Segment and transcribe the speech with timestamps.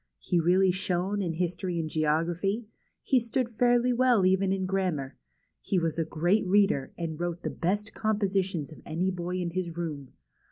[0.17, 2.65] He really shone in history and geography;
[3.03, 5.15] he stood fairly well even in grammar;
[5.59, 9.77] he was a great reader, and wrote the best compositions of any boy in his
[9.77, 10.13] room.